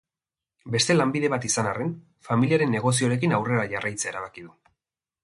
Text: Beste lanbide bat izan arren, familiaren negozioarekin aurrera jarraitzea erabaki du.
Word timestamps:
Beste 0.75 0.93
lanbide 0.95 1.29
bat 1.33 1.43
izan 1.49 1.69
arren, 1.71 1.91
familiaren 2.29 2.73
negozioarekin 2.77 3.37
aurrera 3.39 3.67
jarraitzea 3.75 4.15
erabaki 4.15 4.47
du. 4.49 4.57